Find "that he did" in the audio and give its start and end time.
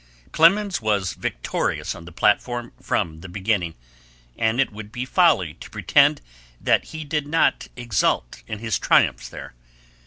6.59-7.27